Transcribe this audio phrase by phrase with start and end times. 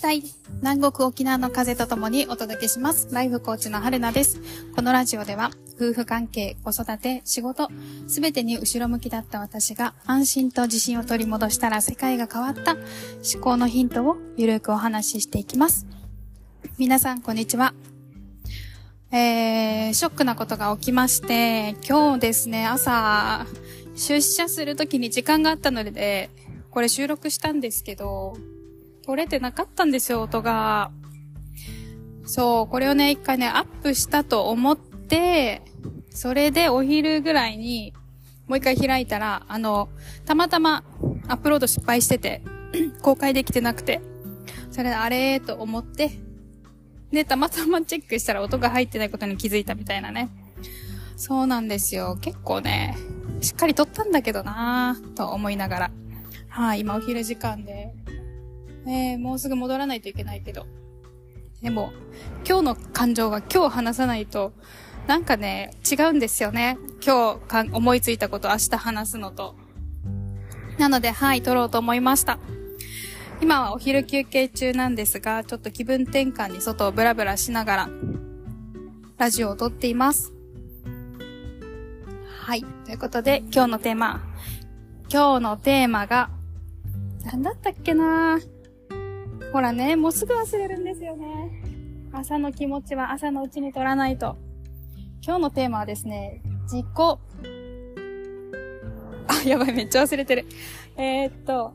[0.00, 0.22] 隊
[0.62, 3.08] 南国沖縄の風とともにお届けします。
[3.12, 4.40] ライフコーチの春菜です。
[4.74, 7.68] このラジオでは夫婦関係、子育て、仕事、
[8.06, 15.86] すべてに後ろ向きだった私が安心と自信を取り戻したら世界が変わった思考のヒントをゆるくお話ししていきます。
[16.78, 17.74] 皆さんこんにちは。
[19.12, 23.46] えー、ショックなことが起きまして、今日ですね、朝、
[23.94, 26.30] 出社するときに時間があったので、
[26.70, 28.38] これ収録したんですけど、
[29.04, 30.90] 取れてなかったんですよ、音が。
[32.24, 35.62] そう、これをね、一回ね、アップしたと思って、
[36.10, 37.92] それでお昼ぐらいに、
[38.46, 39.88] もう一回開いたら、あの、
[40.24, 40.84] たまたま
[41.28, 42.42] アップロード失敗してて、
[43.02, 44.00] 公開できてなくて、
[44.70, 46.10] それあれーと思って、
[47.12, 50.28] で、たまたまチェックしたら音が入ってないことに気づいたみたいなね。
[51.16, 52.16] そうなんですよ。
[52.20, 52.96] 結構ね、
[53.40, 55.90] しっかり撮ったんだけどなぁ、と思いながら。
[56.48, 57.92] はい、今お昼時間で、
[58.86, 60.66] え、もうすぐ戻らないといけないけど。
[61.62, 61.92] でも、
[62.48, 64.52] 今日の感情が今日話さないと、
[65.06, 66.78] なんかね、違うんですよね。
[67.04, 69.54] 今日か思いついたこと明日話すのと。
[70.78, 72.38] なので、はい、撮ろうと思いました。
[73.42, 77.90] 今はお昼休憩中なんですが、ちょっと気分転換に外をブラブラしながら、
[79.18, 80.32] ラジオを撮っています。
[82.26, 82.64] はい。
[82.84, 84.22] ということで、今日のテーマ。
[85.12, 86.30] 今日のテーマが、
[87.24, 88.59] なんだったっけなぁ
[89.52, 91.26] ほらね、もうすぐ忘れるんですよね。
[92.12, 94.36] 朝の気持ちは朝のうちに取らないと。
[95.22, 96.86] 今日のテーマはですね、自己、
[99.26, 100.46] あ、やばい、めっちゃ忘れてる。
[100.96, 101.74] えー、っと、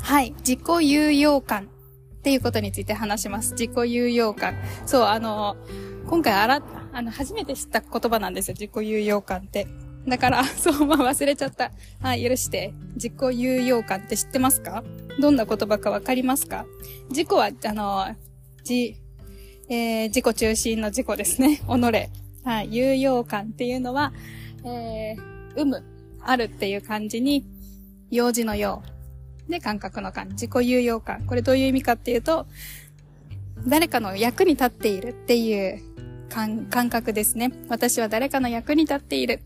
[0.00, 3.52] はい、自己有用感っていうことについて話します。
[3.52, 4.54] 自己有用感。
[4.86, 5.56] そう、あの、
[6.06, 9.66] 今回あら、あの、初めて知った言葉なんですよ、自己有用感って。
[10.06, 11.72] だから、 そう、まあ忘れちゃった。
[12.00, 12.72] はい、許して。
[12.94, 14.84] 自己有用感って知ってますか？
[15.20, 16.66] どんな言葉かわかりますか？
[17.08, 18.14] 自己は、あの、
[18.68, 18.98] 自、
[19.68, 21.60] えー、自己中心の自己ですね。
[21.66, 22.10] 己。
[22.44, 24.12] はい、有用感っていうのは、
[24.64, 25.82] えー、有無、
[26.20, 27.46] あるっていう感じに、
[28.10, 28.82] 用事の用。
[29.48, 30.28] で、感覚の感。
[30.30, 31.24] 自己有用感。
[31.26, 32.46] これどういう意味かっていうと、
[33.66, 35.80] 誰かの役に立っているっていう
[36.28, 37.52] 感覚ですね。
[37.68, 39.40] 私は誰かの役に立っている。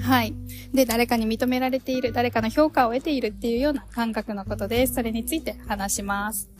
[0.00, 0.34] はい。
[0.72, 4.94] で、誰かに認められている、誰かの評価を得ているっていうような感覚のことです。
[4.94, 6.51] それについて話します。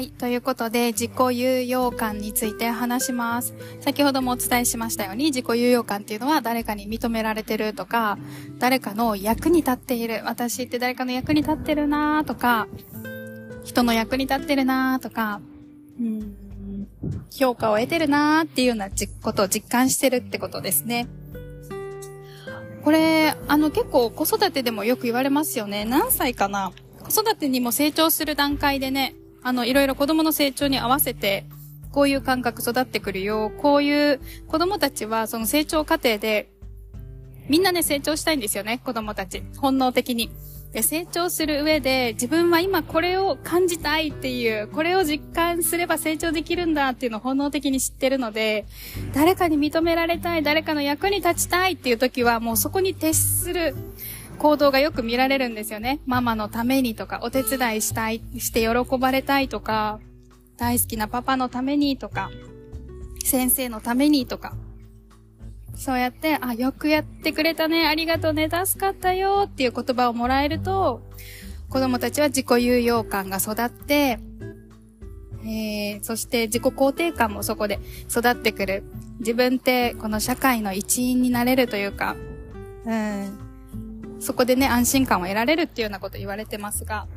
[0.00, 0.12] はい。
[0.12, 3.52] ということで、自己有用感について話します。
[3.80, 8.16] 先ほどもお伝えしましたように、自己有用感っていうのは誰かに認められてるとか、
[8.58, 10.22] 誰かの役に立っている。
[10.24, 12.66] 私って誰かの役に立ってるなーとか、
[13.62, 15.42] 人の役に立ってるなーとか、
[16.00, 16.34] うん、
[17.30, 18.88] 評価を得てるなーっていうような
[19.20, 21.08] ことを実感してるってことですね。
[22.84, 25.84] これ、あの結構子育てでもよく言われますよね。
[25.84, 26.72] 何歳かな
[27.04, 31.46] 子育てにも成長する段階でね、あの、いろいろ子供の成長に合わせて、
[31.92, 33.50] こういう感覚育ってくるよ。
[33.50, 36.48] こういう子供たちはその成長過程で、
[37.48, 39.42] みんなね、成長したいんですよね、子供たち。
[39.56, 40.30] 本能的に。
[40.72, 48.66] で、成長する上で、自分は今これを感じたいっていう、これを実感すれば成長できるんだっていうのを本能的に知ってるので、
[49.12, 53.74] 誰かに認められたい、誰かの役に立ちたいっていう時は、もうそこに徹する
[54.40, 56.00] 行動がよく見られるんですよね。
[56.06, 60.00] ママのためにとか、お手伝いしたい、して喜ばれたいとか、
[60.56, 62.30] 大好きなパパのためにとか、
[63.22, 64.54] 先生のためにとか。
[65.74, 71.02] そうやって、あ、よくやってくれたね、ありがとうね、助かったよっていう言葉をもらえると、
[71.68, 74.20] 子供たちは自己有用感が育って、
[75.44, 77.78] えー、そして自己肯定感もそこで
[78.10, 78.84] 育ってくる。
[79.18, 82.16] 自分ってこの社会の一員になれるというか、
[82.86, 83.49] うん、
[84.20, 87.08] そこでね、安心感を得られるっていうようなこと言われてますが、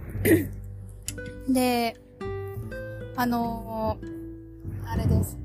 [1.48, 1.98] で、
[3.16, 5.38] あのー、あれです。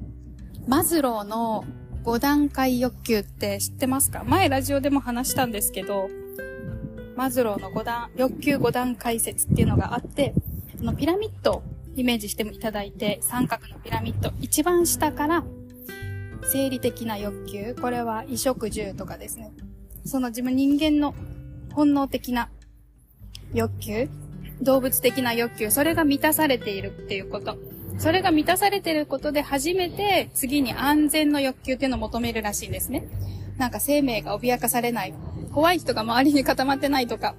[0.67, 1.65] マズローの
[2.05, 4.23] 5段階欲求って知ってますか？
[4.25, 6.09] 前ラジオでも話したんですけど、
[7.17, 10.35] マズローの5段、欲求5段階説っていうのがあって、
[10.81, 11.63] あのピラミッドを
[11.97, 15.45] イメージしていただいて、三角のピラミッド、一番下から
[16.45, 19.51] 生理的な欲求、これは衣食住とかですね。
[20.05, 21.15] その自分人間の
[21.79, 22.51] 本能的な
[23.55, 24.09] 欲求、
[24.61, 27.57] 動物的な欲求、それが満たされているっていうこと。
[27.99, 33.07] それが満たされていることで初めて次に安全の欲求っていうのを求めるらしいんですね。
[33.59, 35.15] なんか生命が脅かされない。
[35.53, 37.37] 怖い人が周りに固まってないとか、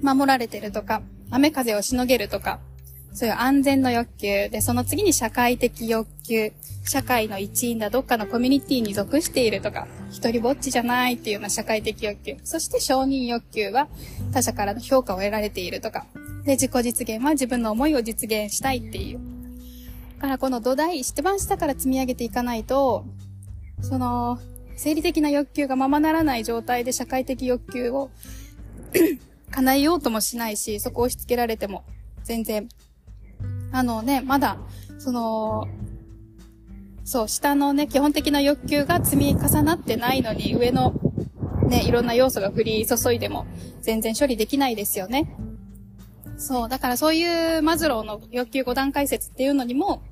[0.00, 1.02] 守られてるとか、
[1.32, 2.60] 雨風をしのげるとか、
[3.14, 4.48] そういう安全の欲求。
[4.48, 6.52] で、その次に社会的欲求。
[6.84, 12.36] 社会の一員だ、どっかのコミュニティに属しているとか、一人ぼっちじゃないっていうような社会的欲求。
[12.42, 13.88] そして承認欲求は
[14.32, 16.06] 他者からの評価を得られているとか。
[16.44, 19.20] で、自己実現は自分の思いを実現したいっていう。
[20.16, 23.04] だからこの土台、一番下から積み上げていかないと、
[23.82, 24.38] その、
[24.76, 28.10] 生理的な欲求がままならない状態で社会的欲求を
[29.52, 31.84] 叶えようともしないし、そこを押し付けられても
[32.24, 32.68] 全然
[33.72, 34.58] あのね、まだ、
[34.98, 35.68] その、
[37.06, 40.92] そう、下のね、基本的な欲求が積み重なってないのに、上の
[41.68, 43.46] ね、いろんな要素が降り注いでも
[43.80, 45.32] 全然処理できないですよね。
[46.36, 50.02] そう、だからそういうマズローの欲求5段階説っていうのにも、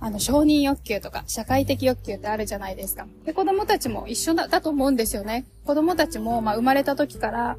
[0.00, 3.06] あの、承認欲求とか、社会的欲求ってあるじゃないですか。
[3.24, 5.46] で、子供たちも一緒だ、だと思うんですよね。
[5.64, 7.56] 子供たちも、まあ、生まれた時から、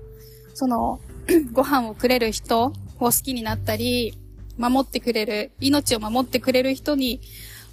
[0.53, 0.99] その、
[1.53, 4.19] ご飯をくれる人を好きになったり、
[4.57, 7.21] 守ってくれる、命を守ってくれる人に、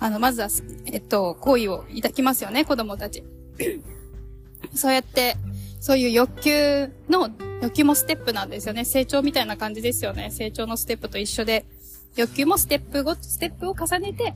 [0.02, 0.48] あの、まずは、
[0.86, 3.22] えっと、好意を抱きますよね、子供たち。
[4.74, 5.36] そうやって、
[5.78, 7.30] そういう欲求の、
[7.62, 8.84] 欲求もステップなんですよね。
[8.84, 10.32] 成長みたいな感じですよね。
[10.32, 11.66] 成長のステップと一緒で、
[12.16, 14.34] 欲求もステップご、ステップを重ねて、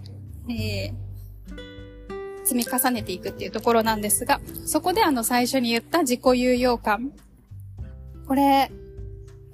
[0.49, 7.11] えー、積み重ねていくっていうところなんですが、そこであの最初に言った自己有用感。
[8.29, 8.71] これ、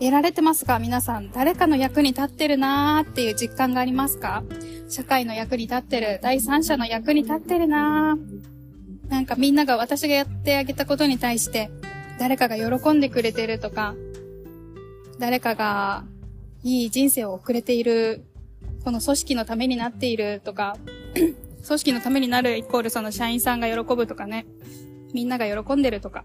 [0.02, 0.80] 得られてますか？
[0.80, 1.30] 皆さん。
[1.30, 4.42] 誰かの役に立ってるなーっていう実感がありますか？
[4.88, 6.18] 社会の役に立ってる。
[6.20, 9.08] 第三者の役に立ってるなー。
[9.08, 11.70] なんかみんなが私がやってあげたことに対して、
[12.18, 13.94] 誰かが喜んでくれてるとか、
[15.20, 16.02] 誰かが
[16.64, 18.24] いい人生を送れている、
[18.82, 20.76] この組織のためになっているとか、
[21.14, 24.46] 組織のためになるイコールその社員さんが喜ぶとかね、
[25.14, 26.24] みんなが喜んでるとか、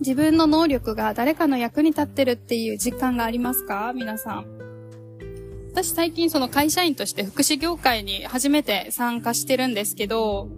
[0.00, 3.92] 自分の能力が誰かの役に立ってるっていう実感がありますか？
[3.94, 4.46] 皆さん。
[5.72, 10.48] 私最近その会社員として福祉業界に初めて参加してるんですけど、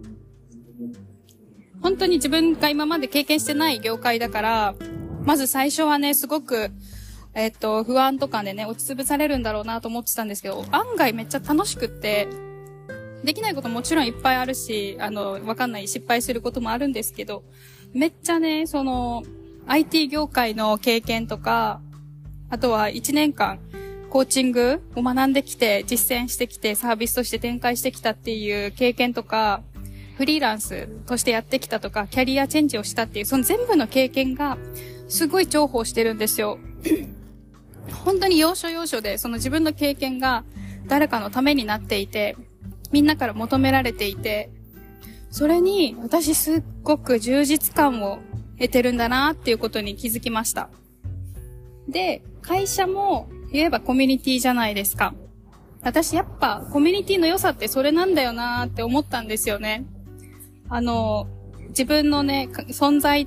[1.83, 4.75] 本当に自分が今まで経験してない業界だから、
[5.25, 6.71] まず最初はね、すごく、
[7.35, 12.29] えっと、不安とかでね、落ちつぶされるんだろうなと思ってたんですけど、案外めっちゃ楽しくって、
[13.25, 17.45] できないこともちろんいっぱいあるし、あの、わかんない失敗することもあるんですけど、
[17.95, 19.23] めっちゃね、その、
[19.67, 21.81] IT 業界の経験とか、
[22.49, 23.59] あとは1年間、
[24.11, 29.63] コーチングを学んできて、実践してきて、サービスとして展開してきたっていう経験とか、
[30.17, 34.59] フリーランスとしてやってきたとか、キャリアチェンジをしたっていう、その全部の経験が、
[35.09, 36.59] すごい重宝してるんですよ。
[38.05, 40.45] 本当に要所要所で、その自分の経験が
[40.87, 42.37] 誰かのためになっていて、
[42.91, 44.51] みんなから求められていて、
[45.33, 48.19] それに私すっごく充実感を
[48.59, 50.69] 得てるんだなっていうことに気づきました。
[51.89, 55.15] で、会社も言えばコミュニティじゃないですか。
[55.81, 59.87] 私やっぱコミュニティの良さってそれなんだよなって思ったんですよね。
[60.69, 61.27] あの、
[61.71, 63.27] 自分のね、存在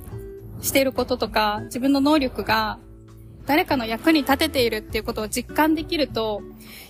[0.62, 2.78] してることとか、自分の能力が
[3.46, 6.40] 誰かの役に立てているっていうことを実感できると、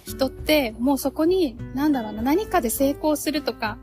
[0.04, 3.78] 人ってもうそこに、なんだろうな、何かで成功するとか、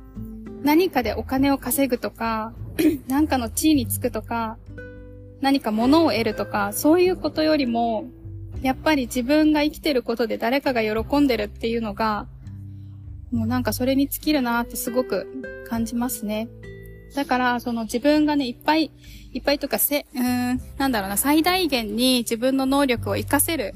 [0.63, 2.54] 何かでお金を稼ぐとか、
[3.07, 4.57] 何かの地位につくとか、
[5.42, 8.05] 何か物を得るとか、そういうことよりも、
[8.62, 12.27] やっぱり自分が生きてることで誰かが喜んでるっていうのが、
[13.32, 15.27] もうなんかそれに尽きるなってすごく
[15.67, 16.48] 感じますね。
[17.13, 18.91] だから、その自分がね、いっぱい、
[19.34, 23.75] いっぱいとかせ、うん、なんだろうな、最大限に自分の能力を活かせる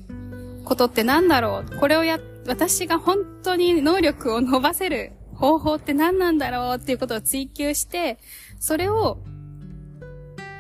[0.64, 8.18] ことってなんだろうこれをや、私が本当に能力を伸ばせる方法って何なんだろうっていうことを追求して、
[8.60, 9.20] それを、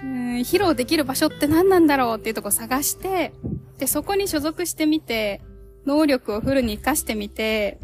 [0.03, 3.33] うん、披露できる場所って何なんだろうっていうとこ探して、
[3.79, 5.41] で、そこに所属してみて、
[5.85, 7.79] 能力をフルに活かしてみて、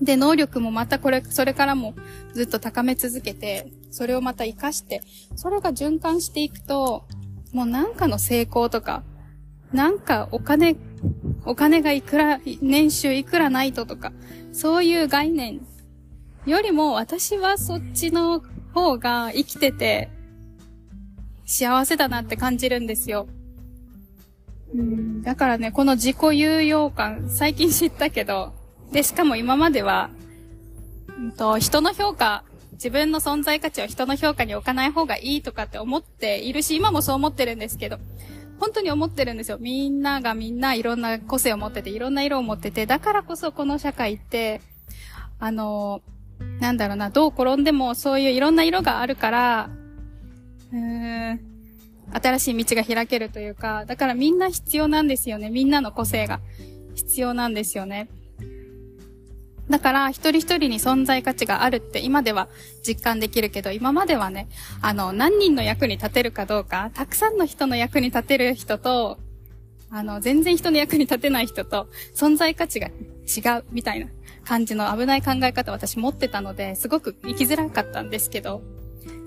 [0.00, 1.94] で、能力もまたこれ、それからも
[2.32, 5.02] ずっと高め続けて、それをまた活かして、
[5.34, 7.06] それが循環していくと、
[7.52, 9.02] もうなんかの成功とか、
[9.72, 10.76] なんかお金、
[11.44, 14.12] お金がいくら、年収いくらないととか、
[14.52, 15.60] そういう概念
[16.46, 18.42] よりも私はそっちの
[18.72, 20.10] 方が生きてて
[21.44, 23.28] 幸せだなって感じるんですよ。
[24.74, 28.52] うん、だからね、この自己有用感、最近知ったけど、
[28.92, 30.10] で、しかも今までは、
[31.18, 37.98] うんと、人の評価、自分の存在価値を人の評価に置かない方がいいとかって思っているし、今もそう思ってるんですけど、
[38.58, 39.58] 本当に思ってるんですよ。
[39.60, 44.60] みんながみんないろんな個性を持ってて、いろんな色を持ってて、だからこそこの社会って、
[45.38, 46.02] あの、
[46.60, 49.70] なんだろうな、どう転んでもそういういろんな色があるから、
[50.72, 51.40] うーん、
[52.12, 56.40] 新しい道が開けるというか、だからみんな必要なんですよね、みんなの個性が。
[56.96, 58.08] 必要なんですよね。
[59.68, 62.48] だから、一人一人に存在価値があるって今では
[62.86, 64.48] 実感できるけど、今まではね、
[64.80, 69.18] あの、何人の役に立てるかどうか、たくさんの人の役に立てる人と、
[69.90, 74.06] あの、全然人の役に立てない人と、存在価値が違うみたいな
[74.44, 78.62] 感じの危ない考え方を私持ってたので、すごく生きづらかったんですけど、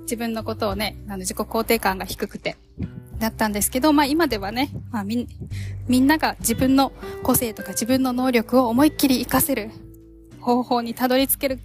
[0.03, 2.55] 自分のことをね、あの、自己肯定感が低くて、
[3.19, 5.27] だったんですけど、まあ今ではね、まあみ、
[5.87, 9.71] みんなが自分の個性とか自分の能力を思いっきり活かせる
[10.41, 11.59] 方法にたどり着ける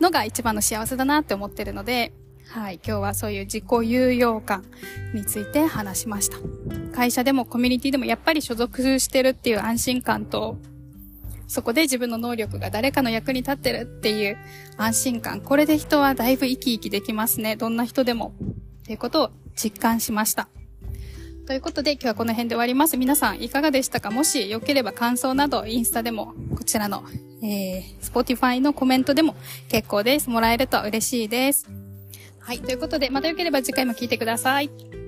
[0.00, 2.12] のが一番の幸せだなって思ってるので、
[2.48, 4.64] はい、今日はそういう自己有用感
[5.14, 6.36] について話しました。
[6.94, 10.58] 会社でもコミュニティでもやっぱり所属してるっていう安心感と、
[11.48, 14.36] そこで自分の能力が誰かの役に立ってるっていう
[14.76, 15.40] 安心感。
[15.40, 17.56] これで人はだいぶ生き生きできますね。
[17.56, 18.34] どんな人でも。
[18.82, 20.48] っていうことを実感しました。
[21.46, 22.96] ということで今日はこの辺で終わります。
[22.96, 24.10] 皆さんいかがでしたか？
[24.10, 27.04] もしよければ感想などインスタでもこちらの、
[27.42, 29.34] えー、Spotify のコメントでも
[29.68, 30.30] 結構です。
[30.30, 31.68] もらえると嬉しいです。
[32.38, 32.60] はい。
[32.60, 35.01] ということでまたよければ次回も聞いてください。